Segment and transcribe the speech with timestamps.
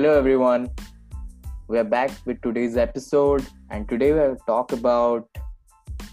[0.00, 0.70] Hello, everyone.
[1.68, 5.28] We are back with today's episode, and today we will talk about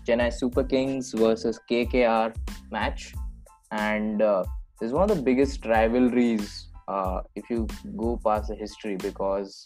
[0.05, 2.36] Chennai Super Kings versus KKR
[2.70, 3.13] match.
[3.71, 4.43] And uh,
[4.81, 7.65] this is one of the biggest rivalries uh, if you
[7.95, 9.65] go past the history because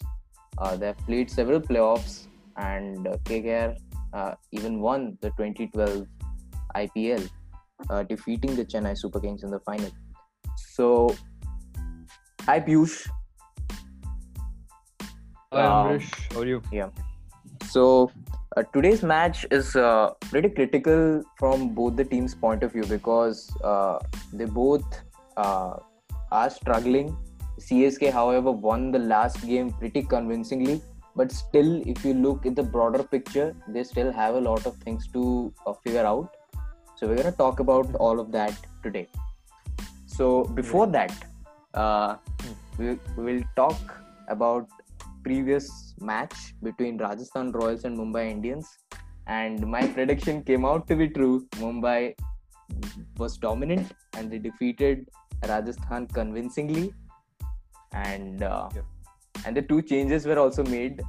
[0.58, 3.76] uh, they have played several playoffs, and uh, KKR
[4.12, 6.06] uh, even won the 2012
[6.76, 7.28] IPL,
[7.90, 9.90] uh, defeating the Chennai Super Kings in the final.
[10.56, 11.16] So,
[12.42, 13.10] hi Piyush.
[15.52, 16.32] Hi, Um, Ambarish.
[16.32, 16.62] How are you?
[16.72, 16.88] Yeah.
[17.70, 18.10] So
[18.56, 23.54] uh, today's match is uh, pretty critical from both the teams' point of view because
[23.62, 23.98] uh,
[24.32, 25.00] they both
[25.36, 25.74] uh,
[26.30, 27.16] are struggling.
[27.60, 30.80] CSK, however, won the last game pretty convincingly,
[31.14, 34.76] but still, if you look at the broader picture, they still have a lot of
[34.78, 36.34] things to uh, figure out.
[36.96, 39.08] So we're gonna talk about all of that today.
[40.06, 41.12] So before that,
[41.74, 42.16] uh,
[42.78, 44.66] we, we will talk about
[45.24, 48.68] previous match between Rajasthan Royals and Mumbai Indians.
[49.26, 51.46] And my prediction came out to be true.
[51.52, 52.14] Mumbai
[53.16, 55.08] was dominant and they defeated
[55.48, 56.92] Rajasthan convincingly.
[57.92, 58.82] And uh, Yeah.
[59.46, 61.02] and the two changes were also made.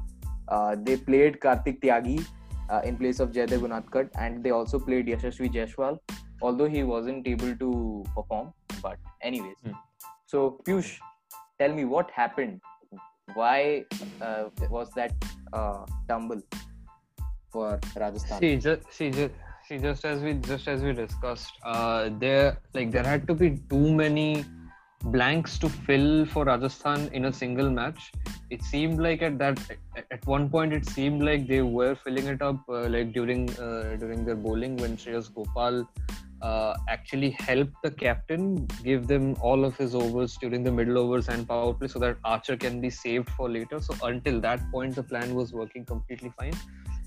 [0.47, 2.25] Uh, they played Kartik Tyagi
[2.69, 5.97] uh, in place of Jaydev Unadkat, and they also played Yashasvi Jaiswal,
[6.41, 8.53] although he wasn't able to perform.
[8.81, 9.77] But anyways, Hmm.
[10.25, 10.91] so Piyush,
[11.59, 12.59] tell me what happened
[13.33, 13.85] why
[14.21, 15.13] uh, was that
[15.51, 16.41] uh, tumble
[17.51, 18.39] for Rajasthan?
[18.39, 19.33] See, just see, just
[19.67, 23.57] see, just as we just as we discussed, uh, there like there had to be
[23.69, 24.45] too many
[25.05, 28.11] blanks to fill for Rajasthan in a single match.
[28.49, 29.59] It seemed like at that
[30.11, 33.95] at one point it seemed like they were filling it up uh, like during uh,
[33.99, 35.87] during their bowling when Shreyas Gopal
[36.43, 41.29] uh, actually help the captain give them all of his overs during the middle overs
[41.29, 43.79] and power play so that Archer can be saved for later.
[43.79, 46.53] So until that point, the plan was working completely fine.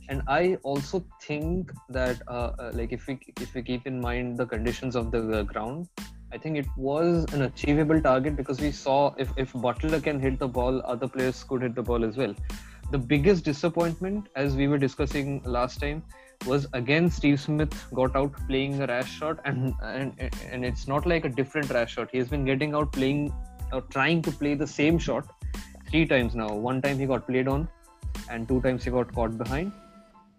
[0.09, 4.39] And I also think that uh, uh, like if we if we keep in mind
[4.39, 5.89] the conditions of the ground,
[6.33, 10.39] I think it was an achievable target because we saw if if Buttler can hit
[10.39, 12.35] the ball, other players could hit the ball as well.
[12.93, 16.05] The biggest disappointment, as we were discussing last time,
[16.45, 21.07] was again Steve Smith got out playing a rash shot and and and it's not
[21.07, 22.09] like a different rash shot.
[22.13, 23.33] He has been getting out playing
[23.73, 25.29] or trying to play the same shot
[25.89, 26.53] three times now.
[26.53, 27.69] One time he got played on,
[28.31, 29.73] and two times he got caught behind.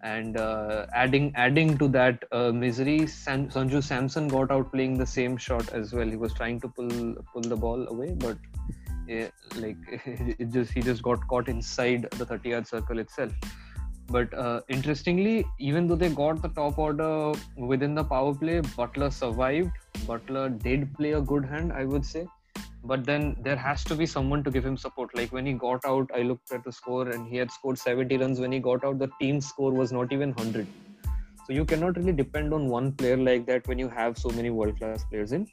[0.02, 5.06] And uh, adding adding to that uh, misery, San, Sanju Samson got out playing the
[5.06, 6.08] same shot as well.
[6.08, 8.38] He was trying to pull pull the ball away, but
[9.08, 9.76] yeah, like
[10.06, 13.32] it just he just got caught inside the 30 yard circle itself
[14.08, 19.12] but uh, interestingly even though they got the top order within the power play buttler
[19.12, 19.70] survived.
[20.06, 22.26] Buttler did play a good hand i would say.
[22.84, 25.14] But then there has to be someone to give him support.
[25.14, 28.16] Like when he got out i looked at the score and he had scored 70
[28.18, 28.40] runs.
[28.40, 30.68] When he got out the team score was not even 100
[31.46, 34.50] so you cannot really depend on one player like that when you have so many
[34.50, 35.46] world class players in.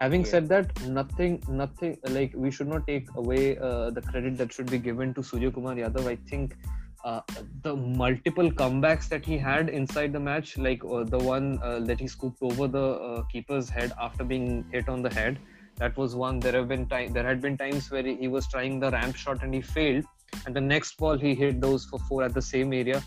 [0.00, 0.30] Having Yeah.
[0.30, 4.70] said that nothing nothing like we should not take away uh, the credit that should
[4.70, 6.06] be given to surya kumar yadav.
[6.06, 6.56] I think
[7.04, 7.20] uh,
[7.62, 12.00] the multiple comebacks that he had inside the match like uh, the one uh, that
[12.00, 15.38] he scooped over the uh, keeper's head after being hit on the head.
[15.76, 16.40] That was one.
[16.40, 19.42] There have been time there had been times where he, was trying the ramp shot
[19.42, 20.04] and he failed.
[20.46, 23.02] And the next ball he hit those for four at the same area.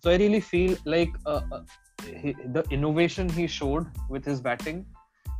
[0.00, 1.62] So i really feel like uh, uh,
[2.22, 4.84] he, the innovation he showed with his batting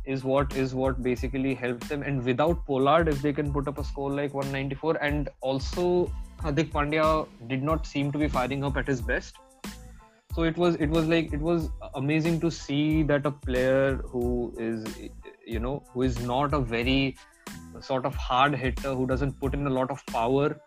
[0.05, 2.01] is what is what basically helped them.
[2.01, 6.11] And without pollard if they can put up a score like 194 and also
[6.41, 9.35] Hardik Pandya did not seem to be firing up at his best.
[10.35, 14.53] So it was it was like it was amazing to see that a player who
[14.57, 14.85] is
[15.45, 17.17] you know who is not a very
[17.81, 20.59] sort of hard hitter who doesn't put in a lot of power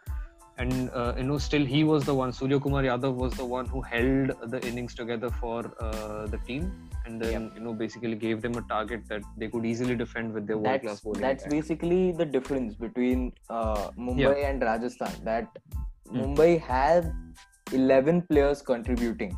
[0.58, 3.66] and uh, you know still he was the one Surya Kumar Yadav was the one
[3.66, 8.42] who held the innings together for uh, the team and then you know basically gave
[8.42, 11.20] them a target that they could easily defend with their world class bowling.
[11.20, 11.50] that's attack.
[11.58, 15.12] basically the difference between uh, Mumbai and Rajasthan.
[15.24, 15.48] That
[16.10, 16.20] Hmm.
[16.20, 17.04] Mumbai have
[17.72, 19.34] 11 players contributing.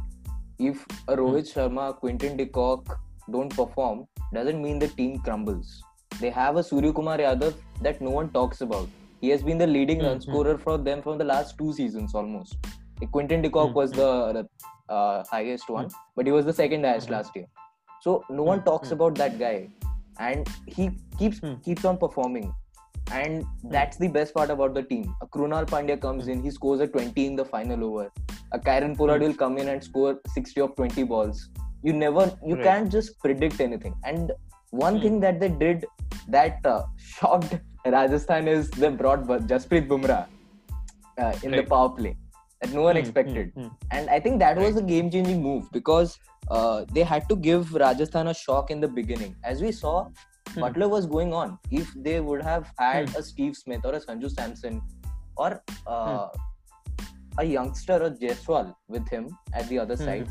[0.58, 1.12] If Hmm.
[1.12, 2.98] a Rohit Sharma, Quinton de Kock
[3.30, 5.72] don't perform, doesn't mean the team crumbles.
[6.20, 8.88] They have a Surya Kumar Yadav that no one talks about.
[9.20, 12.14] He has been the leading Hmm, run scorer for them from the last two seasons
[12.14, 12.56] almost.
[13.12, 14.46] Quinton de Kock Hmm, was the,
[14.88, 17.12] uh, highest one, but he was the second highest Mhm.
[17.12, 17.46] last year.
[18.02, 18.94] So no one Hmm, talks hmm.
[18.94, 19.68] about that guy,
[20.18, 21.54] and he keeps Hmm.
[21.68, 22.52] keeps on performing.
[23.12, 25.14] And that's the best part about the team.
[25.22, 28.10] A Krunal Pandya comes in, he scores a 20 in the final over.
[28.52, 31.50] A Kieron Pollard will come in and score 60 of 20 balls.
[31.82, 32.64] You never, you Right.
[32.64, 33.94] can't just predict anything.
[34.04, 34.32] And
[34.70, 35.84] one thing that they did
[36.28, 40.26] that uh, shocked Rajasthan is they brought Jasprit Bumrah.
[41.22, 42.16] uh, in the power play
[42.64, 43.52] that no one Hmm, expected.
[43.54, 43.68] hmm, hmm.
[43.90, 46.18] And I think that was a game changing move because
[46.50, 49.36] uh, they had to give Rajasthan a shock in the beginning.
[49.44, 50.08] As we saw.
[50.62, 51.58] Buttler was going on.
[51.76, 54.80] If they would have had a Steve Smith or a Sanju Samson
[55.36, 56.28] or uh,
[57.38, 60.28] a youngster or Jaiswal with him at the other side,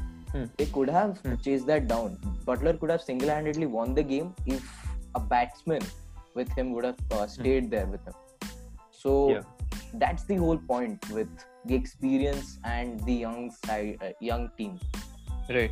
[0.57, 2.15] they could have chased that down.
[2.45, 4.63] Buttler could have single handedly won the game if
[5.15, 5.81] a batsman
[6.35, 8.13] with him would have uh, stayed there with him.
[8.91, 9.17] So.
[9.31, 9.41] Yeah.
[10.01, 11.27] that's the whole point with
[11.65, 14.79] the experience and the young side, uh, young team.
[15.49, 15.71] Right.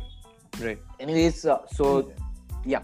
[0.60, 0.78] Right.
[1.00, 2.12] Anyways, uh, so
[2.64, 2.82] yeah,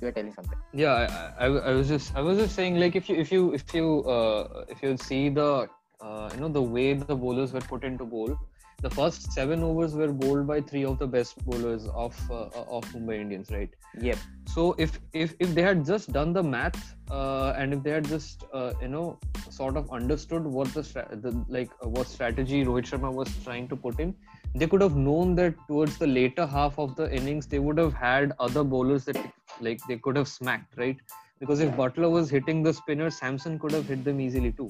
[0.00, 0.58] you were telling something.
[0.72, 3.54] yeah I, I, I was just i was just saying like if you if you
[3.54, 5.68] if you uh, if you see the
[6.00, 8.38] uh, you know the way the bowlers were put into bowl
[8.82, 12.84] the first seven overs were bowled by three of the best bowlers of uh, of
[12.94, 13.70] mumbai indians right
[14.00, 14.18] Yep.
[14.54, 16.80] so if if if they had just done the math
[17.10, 19.18] uh, and if they had just uh, you know
[19.50, 23.76] sort of understood what the, stra- the like what strategy rohit sharma was trying to
[23.76, 24.14] put in
[24.54, 27.94] they could have known that towards the later half of the innings they would have
[27.94, 29.16] had other bowlers that
[29.60, 30.98] like they could have smacked right
[31.40, 34.68] because if buttler was hitting the spinner samson could have hit them easily too.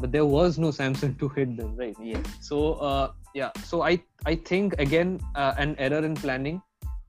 [0.00, 2.22] But there was no samson to hit them right Yeah.
[2.40, 2.58] so
[2.90, 3.92] uh, yeah so i
[4.32, 6.60] i think again uh, an error in planning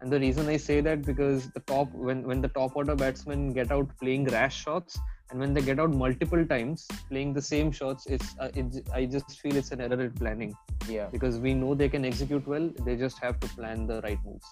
[0.01, 3.49] and the reason i say that because the top when when the top order batsmen
[3.59, 4.99] get out playing rash shots
[5.29, 9.05] and when they get out multiple times playing the same shots it's uh, it, i
[9.15, 10.53] just feel it's an error in planning
[10.95, 11.07] Yeah.
[11.15, 14.49] because we know they can execute well they just have to plan the right moves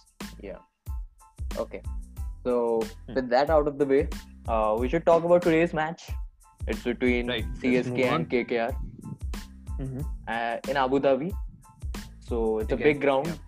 [0.50, 0.59] Yeah.
[1.63, 1.81] Okay.
[2.45, 2.51] So
[3.07, 3.15] Hmm.
[3.18, 4.01] with that out of the way,
[4.47, 6.03] uh, we should talk about today's match.
[6.68, 8.76] It's between Right, CSK and KKR
[9.80, 10.00] mm-hmm.
[10.28, 11.32] uh, in Abu Dhabi.
[12.20, 13.40] So it's a big ground.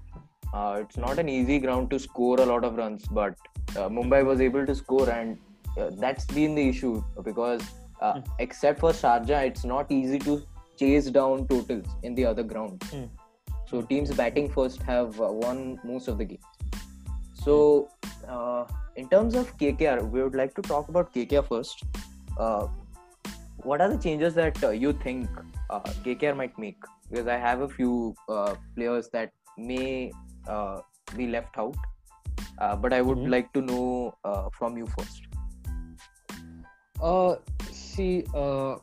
[0.53, 3.35] Uh, it's not an easy ground to score a lot of runs, but
[3.71, 5.37] uh, Mumbai was able to score, and
[5.77, 7.61] uh, that's been the issue because
[8.01, 8.19] uh, Hmm.
[8.39, 10.41] except for Sharjah, it's not easy to
[10.77, 12.83] chase down totals in the other ground.
[12.91, 13.05] Hmm.
[13.67, 16.43] So teams batting first have uh, won most of the games.
[17.33, 17.89] So
[18.27, 18.65] uh,
[18.95, 21.83] in terms of KKR, we would like to talk about KKR first.
[22.37, 22.67] Uh,
[23.63, 25.29] what are the changes that uh, you think
[25.69, 26.77] uh, KKR might make?
[27.09, 30.11] Because I have a few uh, players that may
[30.47, 30.81] uh,
[31.15, 31.75] be left out,
[32.59, 33.29] uh, but I would Mhm.
[33.29, 35.21] like to know uh, from you first.
[37.01, 37.35] Uh,
[37.71, 38.75] see, uh,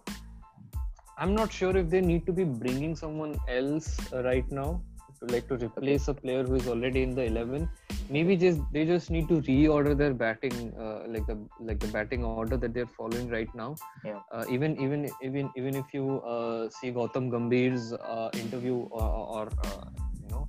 [1.17, 4.83] I'm not sure if they need to be bringing someone else right now
[5.23, 7.69] like to replace a player who is already in the 11.
[8.11, 12.25] Maybe just they just need to reorder their batting, uh, like the like the batting
[12.25, 13.76] order that they're following right now.
[14.05, 14.20] Yeah.
[14.32, 19.49] Uh, even even even even if you uh, see Gautam Gambhir's uh, interview or, or
[19.65, 19.85] uh,
[20.23, 20.49] you know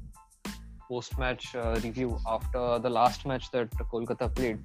[0.88, 4.60] post-match uh, review after the last match that Kolkata played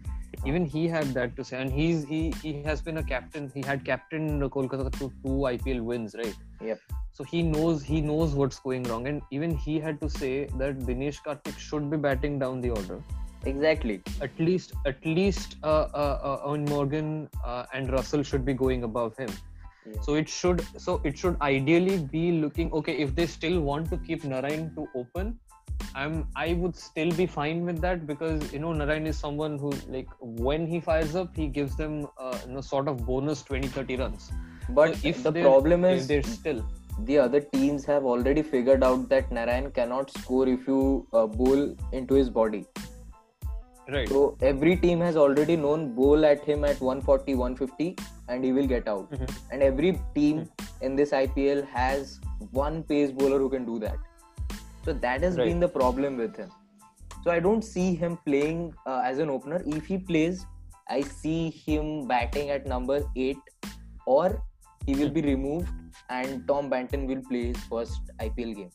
[0.45, 3.63] even he had that to say and he's he he has been a captain he
[3.71, 6.81] had captained kolkata to two ipl wins right Yep.
[7.13, 10.33] so he knows he knows what's going wrong and even he had to say
[10.63, 12.99] that dinesh karthik should be batting down the order
[13.47, 14.03] Exactly.
[14.21, 18.85] at least at least uh, uh, uh, Eoin Morgan uh, and Russell should be going
[18.85, 19.29] above him.
[19.87, 20.01] Yeah.
[20.01, 23.99] So it should so it should ideally be looking okay if they still want to
[23.99, 25.39] keep Narayan to open.
[25.95, 29.73] I'm I would still be fine with that because you know Narayan is someone who
[29.89, 33.69] like when he fires up he gives them uh, you know sort of bonus 20
[33.69, 34.33] 30 runs.
[34.71, 36.65] But So if the problem is they're still
[37.01, 41.75] the other teams have already figured out that Narayan cannot score if you uh, bowl
[41.93, 42.65] into his body.
[43.95, 47.97] right So every team has already known bowl at him at 140, 150,
[48.29, 49.11] and he will get out.
[49.11, 49.35] Mhm.
[49.51, 50.49] And every team
[50.81, 52.19] in this IPL has
[52.53, 53.99] one pace bowler who can do that.
[54.87, 55.47] So that has Right.
[55.51, 56.51] been the problem with him.
[57.25, 59.63] So I don't see him playing uh, as an opener.
[59.67, 60.47] If he plays,
[60.89, 63.39] I see him batting at number eight,
[64.07, 64.43] or
[64.87, 65.69] he will be removed
[66.11, 68.71] and Tom Banton will play his first IPL game.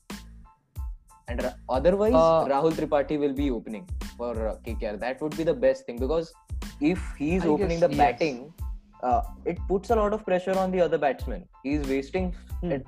[1.27, 3.87] And ra- otherwise, Uh, Rahul Tripathi will be opening
[4.17, 4.99] for uh, KKR.
[4.99, 6.31] That would be the best thing because
[6.81, 7.97] if he's I opening guess, the yes.
[7.97, 8.53] batting,
[9.03, 11.47] uh, it puts a lot of pressure on the other batsman.
[11.63, 12.71] He's wasting Hmm.
[12.77, 12.87] it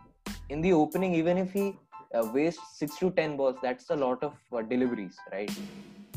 [0.50, 1.66] in the opening, even if he
[2.14, 5.52] uh, wastes six to ten balls, that's a lot of uh, deliveries, right?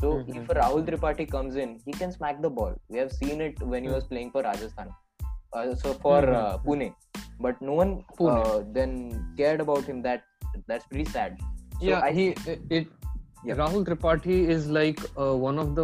[0.01, 0.35] So Mhm.
[0.39, 2.73] if Rahul Tripathi comes in, he can smack the ball.
[2.89, 3.95] We have seen it when he Hmm.
[3.99, 4.89] was playing for Rajasthan,
[5.83, 6.35] so for Mhm.
[6.41, 6.87] uh, Pune,
[7.45, 7.91] but no one
[8.33, 8.91] uh, then
[9.39, 10.01] cared about him.
[10.07, 10.23] That
[10.71, 11.37] that's pretty sad.
[11.79, 12.93] So yeah I- he it, it
[13.47, 13.57] Yeah.
[13.61, 15.83] rahul tripathi is like uh, one of the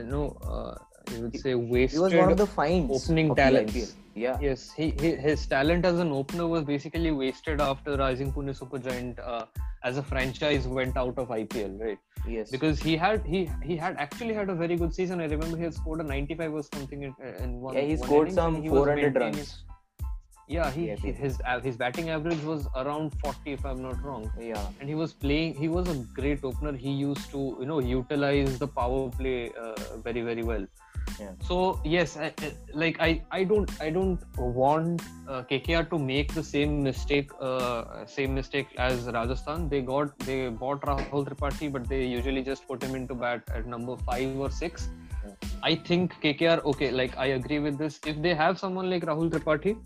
[0.00, 0.24] you know
[0.56, 0.74] uh,
[1.12, 3.78] you would say wasted He was one of the finds opening talents.
[4.16, 8.52] Yeah, yes he, he his talent as an opener was basically wasted after rising pune
[8.58, 9.46] supergiant uh,
[9.82, 11.98] as a franchise went out of ipl right
[12.34, 12.50] yes.
[12.50, 13.40] because he had he
[13.70, 16.54] he had actually had a very good season i remember he had scored a 95
[16.60, 19.64] or something in, in one yeah, he one scored some he 400 maintaining- runs.
[20.46, 24.30] Yeah, he, he his uh, his batting average was around 40 if I'm not wrong.
[24.38, 24.66] Yeah.
[24.78, 28.58] and he was playing he was a great opener he used to you know utilize
[28.58, 29.74] the power play uh,
[30.08, 30.66] very very well
[31.20, 31.32] Yeah.
[31.48, 32.32] so yes I,
[32.72, 38.04] like i i don't i don't want uh, kkr to make the same mistake uh,
[38.06, 39.68] same mistake as rajasthan.
[39.68, 43.66] They got they bought rahul tripathi but they usually just put him into bat at
[43.66, 44.88] number 5 or 6
[45.62, 48.00] i think kkr okay like i agree with this.
[48.04, 49.76] If they have someone like rahul tripathi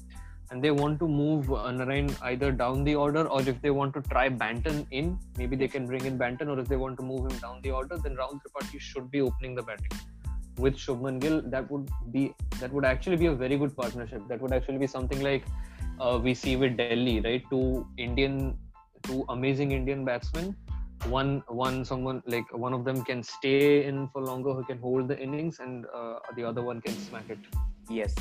[0.51, 4.01] and they want to move Narain either down the order or if they want to
[4.03, 7.31] try Banton in, maybe they can bring in Banton, or if they want to move
[7.31, 9.99] him down the order, then Rahul Tripathi should be opening the batting
[10.59, 11.43] with Shubman Gill.
[11.55, 14.23] That would be that would actually be a very good partnership.
[14.29, 15.45] That would actually be something like
[16.01, 17.45] uh, we see with Delhi, right?
[17.51, 18.57] Two Indian,
[19.03, 20.57] two amazing Indian batsmen.
[21.07, 25.07] One, one, someone like one of them can stay in for longer, who can hold
[25.07, 27.39] the innings, and uh, the other one can smack it.
[27.89, 28.15] Yes.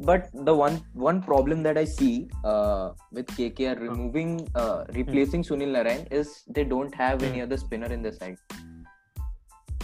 [0.00, 5.72] But the one one problem that I see uh, with KKR removing uh, replacing Sunil
[5.76, 7.44] Narayan is they don't have any Hmm.
[7.46, 8.36] other spinner in the side.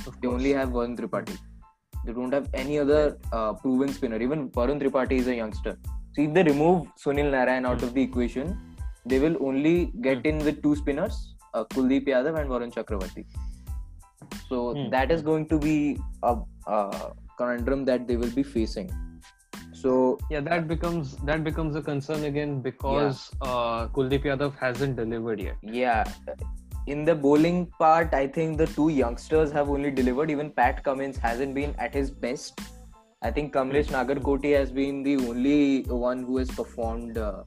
[0.06, 0.34] Of They course.
[0.34, 1.36] only have Varun Tripathi.
[2.04, 4.20] They don't have any other uh, proven spinner.
[4.20, 5.76] Even Varun Tripathi is a youngster.
[6.14, 7.86] So if they remove Sunil Narayan out Hmm.
[7.86, 8.56] of the equation,
[9.06, 13.24] they will only get in with two spinners, uh, Kuldeep Yadav and Varun Chakravarti.
[14.48, 14.90] So Hmm.
[14.90, 18.90] that is going to be a, a conundrum that they will be facing.
[19.72, 25.40] So yeah that becomes that becomes a concern again because uh, Kuldeep Yadav hasn't delivered
[25.40, 25.56] yet.
[25.62, 26.04] yeah,
[26.86, 30.30] in the bowling part, I think the two youngsters have only delivered.
[30.30, 32.60] Even Pat Cummins hasn't been at his best.
[33.22, 37.44] I think Kamlesh Nagarkoti has been the only one who has performed uh,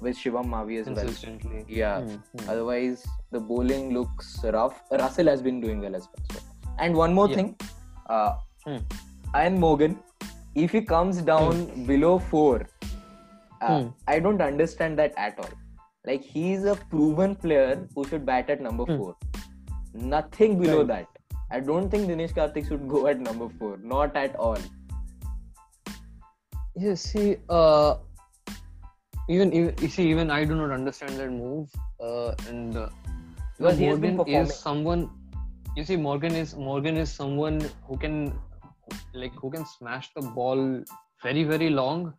[0.00, 0.96] with Shivam Mavi as well.
[0.96, 1.64] consistently.
[1.68, 2.00] Yeah.
[2.00, 2.50] Hmm, hmm.
[2.50, 4.82] Otherwise, the bowling looks rough.
[4.90, 6.42] Russell has been doing well as well.
[6.78, 7.36] And one more Yeah.
[7.36, 7.56] thing,
[8.08, 8.34] uh,
[8.64, 8.78] Hmm.
[9.34, 9.98] Eoin Morgan,
[10.54, 12.66] if he comes down below four,
[13.60, 13.88] uh, Hmm.
[14.08, 15.54] I don't understand that at all.
[16.04, 18.96] Like he's a proven player who should bat at number Hmm.
[18.96, 19.16] four.
[19.94, 20.88] Nothing below Right.
[20.88, 21.08] that.
[21.50, 23.76] I don't think Dinesh Karthik should go at number four.
[23.94, 24.56] Not at all.
[26.74, 27.96] Yeah, see, uh,
[29.28, 31.68] even, even you see, even I do not understand that move.
[32.00, 32.88] Uh, and uh,
[33.58, 35.10] Because has been Morgan is someone.
[35.76, 38.16] You see, Morgan is Morgan is someone who can,
[39.14, 40.82] like, who can smash the ball
[41.22, 42.14] very very long,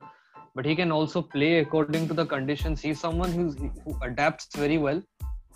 [0.55, 2.81] but he can also play according to the conditions.
[2.81, 5.01] He's someone who's who adapts very well,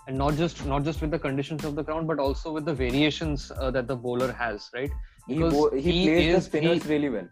[0.08, 2.74] and not just not just with the conditions of the ground, but also with the
[2.74, 4.70] variations uh, that the bowler has.
[4.74, 4.92] Right?
[5.27, 7.27] He, Because bo- he, he plays the spinners he- really well.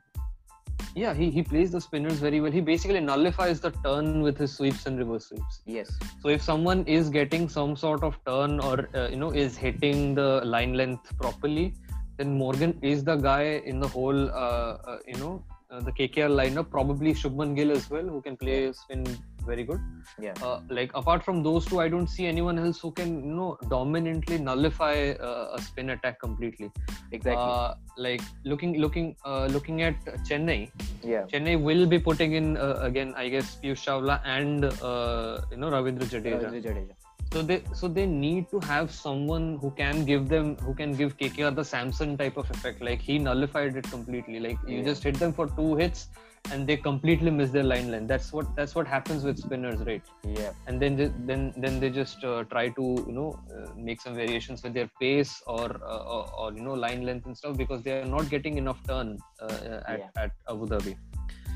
[0.98, 2.52] Yeah, he, he plays the spinners very well.
[2.52, 5.62] He basically nullifies the turn with his sweeps and reverse sweeps.
[5.66, 5.92] Yes.
[6.22, 10.16] So if someone is getting some sort of turn or uh, you know is hitting
[10.16, 11.74] the line length properly,
[12.18, 15.44] then Morgan is the guy in the whole uh, uh, you know
[15.76, 16.70] uh, the KKR lineup.
[16.70, 19.06] Probably Shubman Gill as well, who can play spin
[19.46, 19.80] very good.
[20.20, 20.34] Yeah.
[20.42, 23.58] Uh, like apart from those two, I don't see anyone else who can you know
[23.70, 26.72] dominantly nullify uh, a spin attack completely.
[27.12, 27.44] Exactly.
[27.44, 30.70] Uh, like looking looking uh, looking at Chennai,
[31.04, 31.24] yeah.
[31.34, 35.70] Chennai will be putting in uh, again, I guess, Piyush Chawla and uh, you know
[35.70, 36.46] Ravindra Jadeja.
[36.46, 37.05] Ravindra Jadeja.
[37.36, 41.18] So they so they need to have someone who can give them who can give
[41.22, 42.82] KKR the Samson type of effect.
[42.82, 44.40] Like he nullified it completely.
[44.46, 44.86] Like you Yeah.
[44.86, 46.08] just hit them for two hits
[46.52, 48.08] and they completely miss their line length.
[48.14, 50.14] That's what that's what happens with spinners, right?
[50.38, 50.54] Yeah.
[50.68, 53.28] And then they, then then they just uh, try to you know
[53.58, 57.26] uh, make some variations with their pace or, uh, or or you know line length
[57.26, 60.24] and stuff because they are not getting enough turn uh, at Yeah.
[60.26, 60.96] at Abu Dhabi.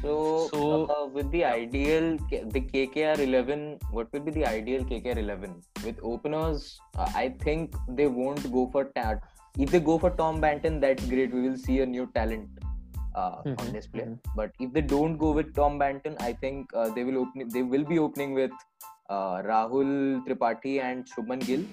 [0.01, 2.05] So, So- uh, with the ideal,
[2.55, 5.61] the KKR 11, what will be the ideal KKR 11?
[5.85, 9.19] With openers, uh, I think they won't go for Tad.
[9.57, 11.33] If they go for Tom Banton, that's great.
[11.33, 12.47] We will see a new talent
[13.15, 14.03] uh, on Mhm, display.
[14.05, 14.17] mhm.
[14.39, 17.49] But if they don't go with Tom Banton, I think uh, they will open.
[17.55, 18.51] They will be opening with
[19.09, 19.89] uh, Rahul
[20.25, 21.63] Tripathi and Shubman Gill.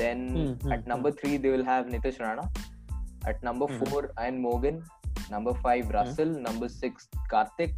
[0.00, 2.46] Then Mhm, at number three, they will have Nitish Rana.
[3.32, 3.88] At number Mhm.
[3.90, 4.82] four, Eoin Morgan.
[5.34, 6.32] Number five, Russell.
[6.48, 7.74] Number six, Karthik.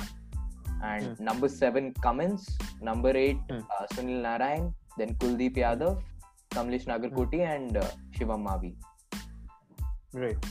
[0.92, 1.20] And Mm.
[1.28, 2.42] number seven, Cummins.
[2.88, 3.62] Number eight, Mm.
[3.76, 4.64] uh, Sunil Narayan.
[4.98, 5.94] Then Kuldeep Yadav,
[6.56, 8.72] Kamlesh Nagarkoti, and uh, Shivam Mavi.
[10.24, 10.50] Right.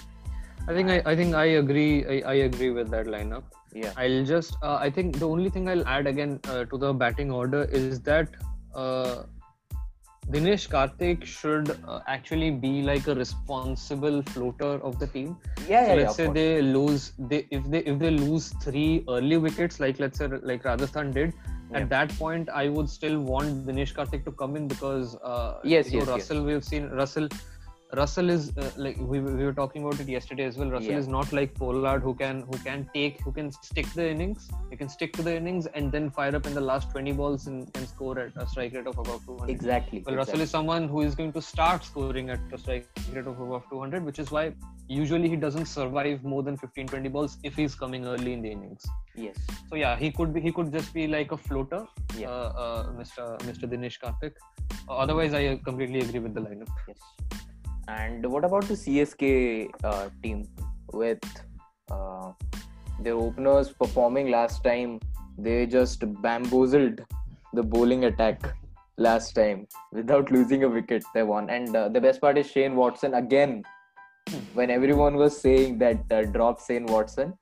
[0.68, 1.92] I think I, I think I agree.
[2.14, 3.44] I, I agree with that lineup.
[3.84, 3.94] Yeah.
[4.04, 4.58] I'll just.
[4.62, 8.02] Uh, I think the only thing I'll add again uh, to the batting order is
[8.10, 8.30] that
[8.76, 9.24] uh,
[10.32, 15.38] Dinesh Karthik should uh, actually be like a responsible floater of the team.
[15.68, 15.94] Yeah, So yeah, yeah.
[15.94, 17.12] let's of say they lose.
[17.20, 21.34] They if they if they lose three early wickets, like let's say like Rajasthan did.
[21.72, 21.80] Yeah.
[21.80, 25.92] At that point, I would still want Dinesh Karthik to come in because uh, Yes,
[25.92, 26.30] you know, yes, yes.
[26.30, 26.44] Russell.
[26.46, 27.28] We've seen Russell.
[27.96, 30.70] Russell is uh, like we, we were talking about it yesterday as well.
[30.70, 30.98] Russell Yeah.
[30.98, 34.50] is not like Pollard who can who can take who can stick the innings.
[34.72, 37.46] He can stick to the innings and then fire up in the last 20 balls
[37.48, 39.50] and can score at a strike rate of about 200.
[39.50, 40.04] Exactly.
[40.06, 43.40] Well, Russell is someone who is going to start scoring at a strike rate of
[43.40, 44.54] above 200, which is why
[44.88, 48.52] usually he doesn't survive more than 15 20 balls if he's coming early in the
[48.52, 48.84] innings.
[49.16, 49.38] Yes.
[49.70, 51.86] So yeah, he could be he could just be like a floater,
[52.18, 52.30] Yeah.
[52.30, 53.38] uh, uh, Mr.
[53.52, 53.70] Mr.
[53.76, 54.34] Dinesh Karthik.
[54.90, 56.70] Otherwise, I completely agree with the lineup.
[56.88, 56.98] Yes.
[57.88, 60.48] And what about the CSK uh, team
[60.92, 61.20] with
[61.92, 62.32] uh,
[63.00, 65.00] their openers performing last time?
[65.38, 67.02] They just bamboozled
[67.54, 68.56] the bowling attack
[68.98, 71.04] last time without losing a wicket.
[71.14, 71.50] They won.
[71.50, 73.64] And uh, the best part is Shane Watson again.
[74.54, 77.34] When everyone was saying that uh, drop Shane Watson,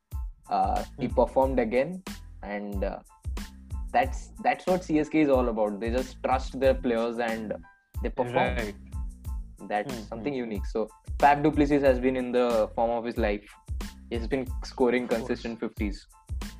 [0.49, 2.01] uh, he performed again,
[2.41, 2.99] and uh,
[3.93, 5.79] that's that's what CSK is all about.
[5.79, 7.53] They just trust their players and
[8.01, 8.75] they perform Right.
[9.67, 10.65] That's Hmm, something unique.
[10.65, 13.43] So Faf Duplessis has been in the form of his life.
[14.09, 16.05] He's been scoring consistent 50s.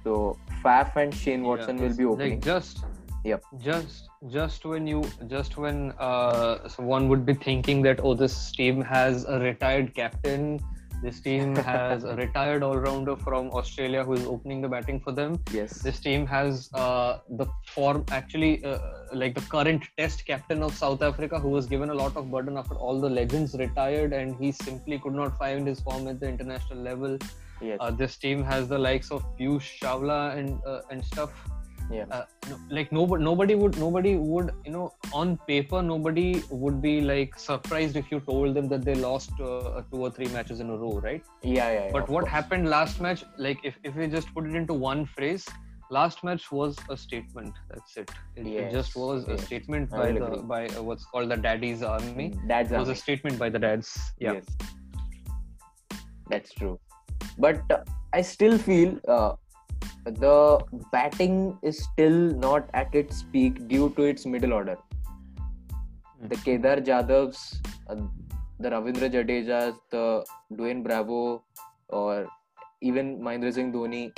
[0.04, 2.32] So Faf and Shane Watson Yeah, will be opening.
[2.32, 2.84] Like just,
[3.24, 3.44] Yep.
[3.60, 8.82] Just, just when you, just when uh, someone would be thinking that oh, this team
[8.82, 10.60] has a retired captain,
[11.02, 15.40] this team has a retired all-rounder from Australia who is opening the batting for them.
[15.52, 15.82] yes.
[15.82, 18.80] This team has uh, the form, actually, uh,
[19.14, 22.58] like the current Test captain of South Africa, who was given a lot of burden
[22.58, 26.28] after all the legends retired, and he simply could not find his form at the
[26.28, 27.18] international level.
[27.62, 27.78] yes.
[27.80, 31.32] Uh, this team has the likes of Piyush Chawla and uh, and stuff.
[31.92, 32.06] Yeah.
[32.12, 37.02] Uh, no, like nobody, nobody would, nobody would, you know, on paper, nobody would be
[37.02, 40.70] like surprised if you told them that they lost uh, two or three matches in
[40.70, 41.24] a row, right?
[41.44, 41.72] yeah.
[41.72, 41.86] Yeah.
[41.86, 42.32] yeah, But what course.
[42.32, 45.48] happened last match, like if, if we just put it into one phrase,
[45.90, 47.54] last match was a statement.
[47.70, 48.12] That's it.
[48.36, 50.42] It, it just Yes, was a statement by the agree.
[50.44, 52.34] by uh, what's called the Daddy's Army.
[52.48, 54.00] That's It was a statement by the dads.
[54.20, 54.34] Yeah.
[54.34, 54.46] Yes.
[56.30, 56.80] That's true.
[57.38, 57.84] But uh,
[58.14, 59.34] I still feel uh,
[60.06, 60.60] the
[60.92, 64.78] batting is still not at its peak due to its middle order.
[66.20, 66.28] Hmm.
[66.28, 67.60] The Kedar Jadhavs,
[67.90, 67.96] uh,
[68.60, 71.44] the Ravindra Jadejas, the Dwayne Bravo,
[71.90, 72.28] or
[72.82, 74.12] even Mahendra Singh Dhoni,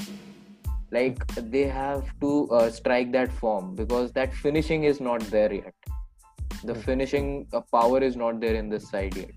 [0.92, 5.74] like they have to uh, strike that form because that finishing is not there yet.
[6.64, 6.82] The Hmm.
[6.82, 9.32] finishing uh, power is not there in this side yet.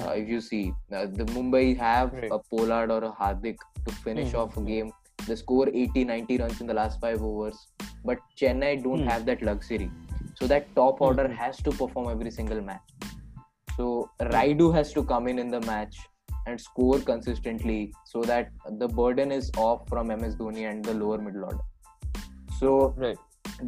[0.00, 2.30] Uh, if you see, uh, the Mumbai have Right.
[2.32, 4.66] a Pollard or a Hardik to finish Hmm, off a hmm.
[4.66, 4.92] game.
[5.28, 7.58] They score 80, 90 runs in the last five overs.
[8.10, 9.08] But Chennai don't Hmm.
[9.12, 9.90] have that luxury.
[10.40, 11.34] So that top order Hmm.
[11.40, 12.94] has to perform every single match.
[13.76, 15.96] So Rayudu has to come in in the match
[16.46, 17.80] and score consistently
[18.12, 18.50] so that
[18.82, 21.64] the burden is off from MS Dhoni and the lower middle order.
[22.60, 23.18] So Right.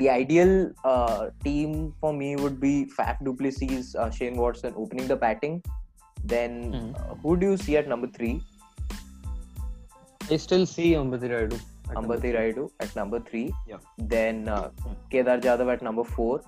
[0.03, 5.16] the ideal uh, team for me would be Faf Duplessis, uh, Shane Watson opening the
[5.27, 5.62] batting.
[6.25, 6.88] Then Mhm.
[7.01, 8.35] uh, who do you see at number three?
[10.30, 11.28] I still see Ambati
[11.94, 12.30] number Ambati.
[12.36, 13.52] Rayudu at number three.
[13.68, 13.78] Yeah.
[13.98, 14.70] Then uh.
[15.10, 16.40] Kedar Jadhav at number four.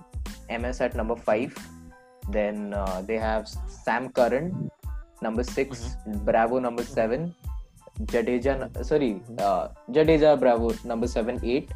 [0.49, 1.53] MS at number five.
[2.29, 4.71] Then uh, they have Sam Curran,
[5.21, 6.23] number 6 Mm-hmm.
[6.25, 7.35] Bravo number seven,
[8.03, 8.53] Jadeja,
[8.85, 11.69] sorry, uh, Jadeja Bravo number seven, eight.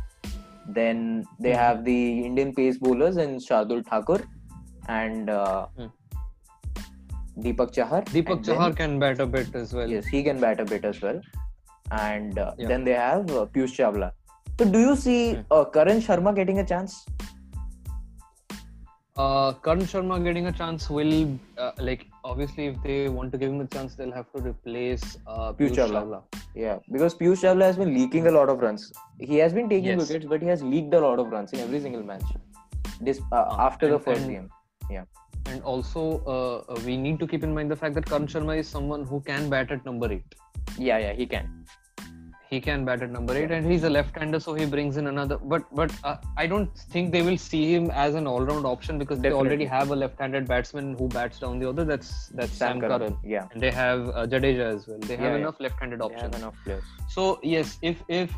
[0.69, 1.57] Then they Mhm.
[1.65, 4.21] have the Indian pace bowlers and Shardul Thakur
[4.87, 5.87] and uh, Hmm.
[7.41, 8.01] Deepak Chahar.
[8.05, 9.89] Deepak And then- Chahar can bat a bit as well.
[9.89, 11.21] Yes, he can bat a bit as well.
[11.91, 12.67] And uh, Yeah.
[12.67, 14.11] then they have uh, Piyush Chawla.
[14.59, 15.41] So, do you see Hmm.
[15.51, 17.05] uh, Karan Sharma getting a chance?
[19.15, 23.49] Uh, Karan Sharma getting a chance will, uh, like, obviously, if they want to give
[23.51, 26.21] him a chance, they'll have to replace uh, Piyush Piyush Chawla.
[26.55, 28.91] Yeah, because Piyush Chawla has been leaking a lot of runs.
[29.19, 30.07] He has been taking Yes.
[30.07, 32.23] wickets, but he has leaked a lot of runs in every single match.
[33.01, 34.49] This uh, Uh, after the first and- game.
[34.91, 35.05] Yeah.
[35.49, 38.57] And also, uh, uh, we need to keep in mind the fact that Karan Sharma
[38.57, 40.35] is someone who can bat at number eight.
[40.77, 41.65] Yeah, yeah, he can.
[42.49, 45.37] He can bat at number eight, and he's a left-hander, so he brings in another.
[45.37, 49.19] But but uh, I don't think they will see him as an all-round option because
[49.19, 51.83] they already have a left-handed batsman who bats down the order.
[51.83, 52.99] That's that's Sam, Karan.
[52.99, 54.97] Curran, Yeah, and they have uh, Jadeja as well.
[54.99, 55.41] They have Yeah, yeah.
[55.41, 56.35] enough left-handed they have options.
[56.37, 56.83] enough players.
[57.09, 58.31] So yes, if if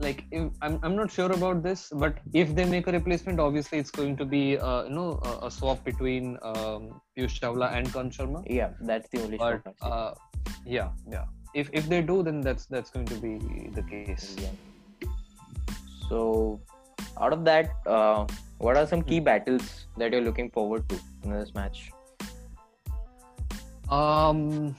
[0.00, 3.78] like if, I'm I'm not sure about this, but if they make a replacement, obviously
[3.78, 7.90] it's going to be uh, you know a, a swap between um, Piyush Chawla and
[7.90, 8.44] Karan Sharma.
[8.46, 10.12] Yeah, that's the only But uh,
[10.66, 11.24] yeah, yeah.
[11.60, 13.34] If if they do, then that's that's going to be
[13.76, 14.24] the case.
[14.38, 15.08] Yeah.
[16.08, 16.60] So,
[17.20, 18.26] out of that, uh,
[18.58, 21.90] what are some key battles that you're looking forward to in this match?
[23.88, 24.76] Um,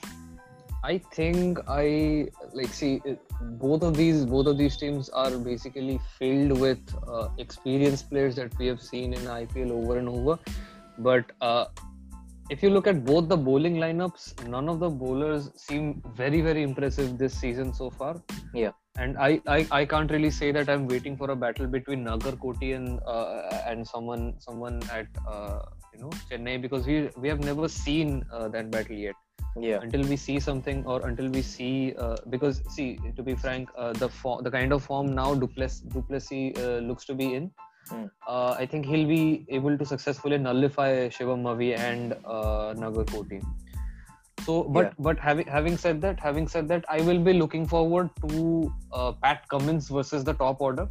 [0.84, 3.20] I think I like see it-
[3.64, 8.56] both of these both of these teams are basically filled with uh, experienced players that
[8.58, 10.38] we have seen in IPL over and over.
[10.98, 11.66] But uh,
[12.50, 16.62] if you look at both the bowling lineups, none of the bowlers seem very very
[16.62, 18.20] impressive this season so far.
[18.54, 18.72] Yeah.
[18.96, 22.32] And I, I, I can't really say that I'm waiting for a battle between Nagar
[22.32, 25.60] Koti and uh, and someone someone at uh,
[25.94, 29.14] you know Chennai because we we have never seen uh, that battle yet
[29.66, 29.78] Yeah.
[29.84, 33.92] until we see something or until we see uh, because see to be frank uh,
[34.02, 37.50] the form the kind of form now Duplessis, Duplessis uh, looks to be in
[37.92, 43.40] Uh, I think he'll be able to successfully nullify Shivam Mavi and uh, Nagar Koti.
[44.46, 44.92] So, but Yeah.
[44.98, 49.12] but having having said that, having said that, I will be looking forward to uh,
[49.12, 50.86] Pat Cummins versus the top order.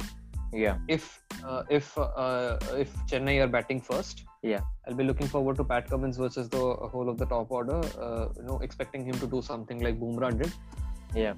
[0.52, 0.78] Yeah.
[0.88, 4.60] If uh, if uh, if Chennai are batting first, Yeah.
[4.86, 6.60] I'll be looking forward to Pat Cummins versus the
[6.92, 7.80] whole of the top order.
[8.06, 10.52] Uh, you know, expecting him to do something like Bumrah did.
[11.14, 11.34] Yeah.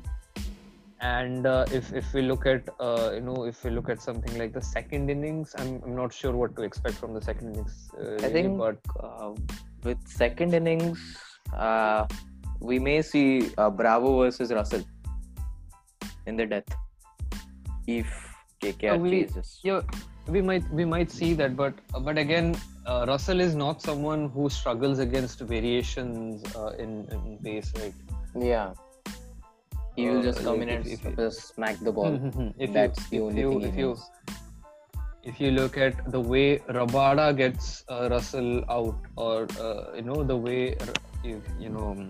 [1.01, 4.37] And uh, if if we look at uh, you know if we look at something
[4.39, 7.91] like the second innings, I'm, I'm not sure what to expect from the second innings.
[7.99, 9.33] Uh, I really, think but uh,
[9.83, 11.01] with second innings,
[11.55, 12.07] uh,
[12.61, 14.85] we may see uh, Bravo versus Russell
[16.27, 16.65] in the death
[17.87, 18.07] if
[18.63, 19.29] KKR Uh, we-
[19.63, 19.81] yeah,
[20.29, 22.55] we might we might see that, but but again,
[22.87, 27.95] uh, Russell is not someone who struggles against variations uh, in, in pace, right?
[28.39, 28.75] Yeah.
[30.01, 32.19] He will Uh, just come in and if- if- just smack the ball.
[32.67, 34.05] if That's the you, only if thing if you knows.
[35.31, 36.45] if you look at the way
[36.77, 39.35] Rabada gets uh, Russell out, or
[39.65, 40.61] uh, you know the way
[41.25, 41.35] you,
[41.65, 42.09] you know um,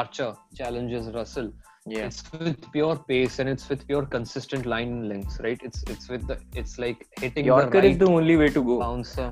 [0.00, 1.48] Archer challenges Russell,
[1.92, 2.04] Yeah.
[2.08, 5.60] it's with pure pace and it's with pure consistent line lengths, right?
[5.68, 8.62] It's it's with the it's like hitting Yorker the right is the only way to
[8.70, 8.76] go.
[8.84, 9.28] bouncer.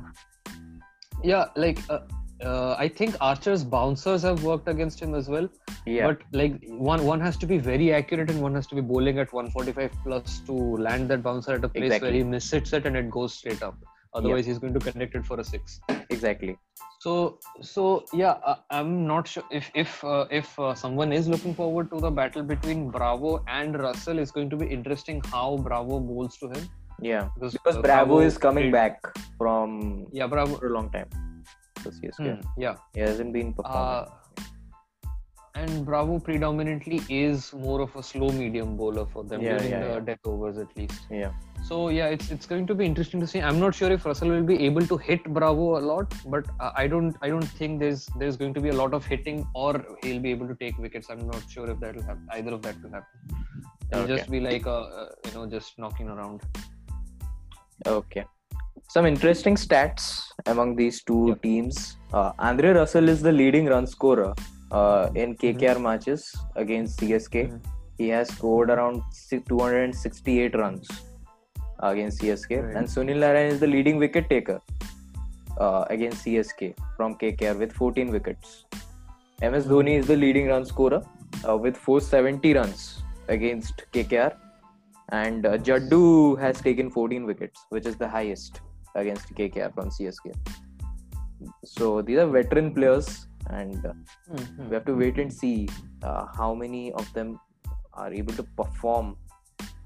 [1.31, 2.01] Yeah, like uh,
[2.51, 5.49] uh, I think Archer's bouncers have worked against him as well.
[5.87, 6.07] Yeah.
[6.09, 9.19] But like one one has to be very accurate and one has to be bowling
[9.19, 12.09] at 145 plus to land that bouncer at a place Exactly.
[12.09, 13.75] where he misses it and it goes straight up.
[14.15, 15.81] Otherwise, he's going to connect it for a six.
[16.11, 16.57] exactly.
[17.01, 21.55] So so yeah, uh, I'm not sure if if uh, if uh, someone is looking
[21.55, 25.99] forward to the battle between Bravo and Russell, it's going to be interesting how Bravo
[25.99, 26.69] bowls to him
[27.01, 27.29] Yeah.
[27.35, 29.01] because, Because uh, Bravo is coming did- back
[29.39, 30.57] from Yeah, Bravo.
[30.57, 31.09] for a long time.
[32.19, 32.77] Hmm, yeah.
[32.95, 34.07] He hasn't been performing.
[35.55, 39.81] And Bravo predominantly is more of a slow medium bowler for them Yeah, during yeah,
[39.87, 40.01] the yeah.
[40.01, 41.01] death overs at least.
[41.11, 41.33] yeah.
[41.69, 43.41] So yeah, it's it's going to be interesting to see.
[43.41, 46.73] I'm not sure if Russell will be able to hit Bravo a lot, but uh,
[46.75, 49.85] I don't I don't think there's there's going to be a lot of hitting or
[50.03, 51.09] he'll be able to take wickets.
[51.11, 52.27] I'm not sure if that will happen.
[52.33, 53.45] Either of that will happen.
[53.93, 54.17] It'll Okay.
[54.17, 56.41] just be like uh, uh, you know just knocking around.
[57.87, 58.25] Okay.
[58.89, 61.43] Some interesting stats among these two Yep.
[61.43, 61.97] teams.
[62.13, 64.35] Uh, Andre Russell is the leading run scorer
[64.81, 65.83] uh, in KKR Mm-hmm.
[65.89, 66.23] matches
[66.65, 67.47] against CSK.
[67.49, 67.61] Mhm.
[67.99, 69.03] He has scored around
[69.49, 70.89] 268 runs
[71.91, 72.63] against CSK.
[72.63, 72.77] Right.
[72.77, 74.61] And Sunil Narayan is the leading wicket taker
[75.65, 78.65] uh, against CSK from KKR with 14 wickets.
[79.51, 81.03] MS Dhoni is the leading run scorer
[81.49, 84.33] uh, with 470 runs against KKR.
[85.11, 88.61] And uh, Jaddu has taken 14 wickets, which is the highest
[88.95, 90.33] against KKR from CSK.
[91.65, 93.93] So these are veteran players, and uh,
[94.31, 94.69] Mhm.
[94.69, 95.69] we have to wait and see
[96.03, 97.39] uh, how many of them
[97.93, 99.17] are able to perform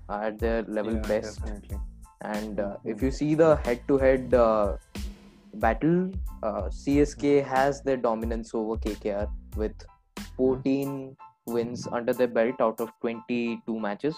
[0.09, 1.41] at their level Yeah, best.
[1.41, 1.79] definitely.
[2.23, 4.35] And uh, if you see the head-to-head
[5.55, 9.75] battle, uh, CSK has their dominance over KKR with
[10.37, 14.17] 14 wins under their belt out of 22 matches.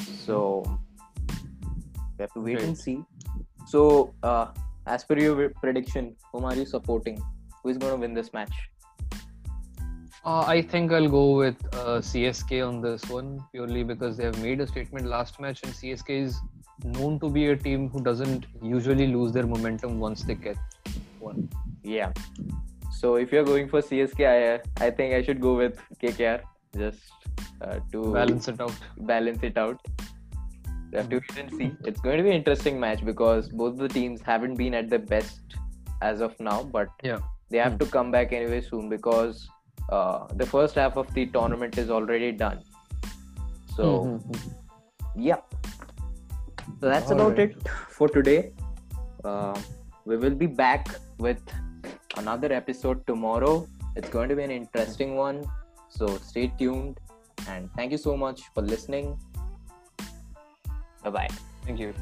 [0.00, 0.62] So
[2.18, 3.04] we have to wait and see.
[3.66, 4.46] So, uh,
[4.86, 7.22] as per your prediction, whom are you supporting?
[7.66, 8.52] Who is going to win this match?
[10.24, 14.40] Uh, I think I'll go with uh, CSK on this one purely because they have
[14.40, 16.38] made a statement last match, and CSK is
[16.84, 20.56] known to be a team who doesn't usually lose their momentum once they get
[21.18, 21.48] one.
[21.82, 22.12] Yeah.
[23.00, 26.42] So if you're going for CSK, I, I think I should go with KKR
[26.78, 27.00] just
[27.62, 28.74] uh, to Balance it out.
[28.98, 29.80] balance it out.
[30.92, 31.72] We have to wait and see.
[31.84, 35.00] It's going to be an interesting match because both the teams haven't been at their
[35.00, 35.40] best
[36.00, 37.18] as of now, but Yeah.
[37.50, 37.78] They have Hmm.
[37.78, 39.48] to come back anyway soon because
[39.88, 42.60] uh, the first half of the tournament is already done.
[43.76, 44.40] So Mhm.
[45.28, 45.40] yeah,
[46.80, 47.56] so that's about Alright.
[47.56, 48.52] it for today.
[49.24, 49.54] Uh,
[50.04, 51.40] we will be back with
[52.16, 53.54] another episode tomorrow.
[53.96, 55.44] It's going to be an interesting one.
[55.88, 57.00] So stay tuned
[57.48, 59.16] and thank you so much for listening.
[61.04, 61.28] Bye bye.
[61.64, 61.92] Thank you.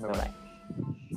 [0.00, 1.16] Bye bye.